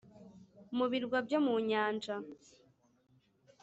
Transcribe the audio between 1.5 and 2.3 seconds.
nyanja